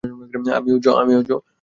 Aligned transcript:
আমিও, 0.57 0.77
জো। 1.23 1.35